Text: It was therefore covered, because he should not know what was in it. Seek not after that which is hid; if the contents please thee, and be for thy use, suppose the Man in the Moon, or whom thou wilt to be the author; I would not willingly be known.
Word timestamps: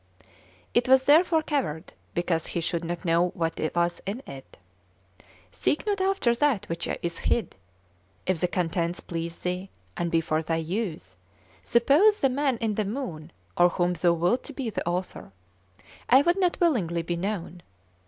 It 0.73 0.87
was 0.89 1.03
therefore 1.03 1.43
covered, 1.43 1.93
because 2.15 2.47
he 2.47 2.59
should 2.59 2.83
not 2.83 3.05
know 3.05 3.27
what 3.35 3.59
was 3.75 4.01
in 4.07 4.23
it. 4.25 4.57
Seek 5.51 5.85
not 5.85 6.01
after 6.01 6.33
that 6.33 6.67
which 6.67 6.89
is 7.03 7.19
hid; 7.19 7.55
if 8.25 8.39
the 8.39 8.47
contents 8.47 8.99
please 8.99 9.37
thee, 9.37 9.69
and 9.95 10.09
be 10.09 10.19
for 10.19 10.41
thy 10.41 10.55
use, 10.55 11.15
suppose 11.61 12.19
the 12.19 12.29
Man 12.29 12.57
in 12.57 12.73
the 12.73 12.85
Moon, 12.85 13.31
or 13.55 13.69
whom 13.69 13.93
thou 13.93 14.13
wilt 14.13 14.41
to 14.45 14.53
be 14.53 14.71
the 14.71 14.87
author; 14.87 15.31
I 16.09 16.23
would 16.23 16.39
not 16.39 16.59
willingly 16.59 17.03
be 17.03 17.15
known. 17.15 17.61